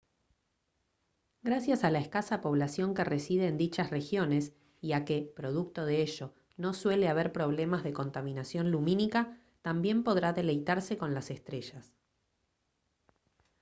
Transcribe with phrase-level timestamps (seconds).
[1.43, 6.01] gracias a la escasa población que reside en dichas regiones y a que producto de
[6.01, 11.93] ello no suele haber problemas de contaminación lumínica también podrá deleitarse con las estrellas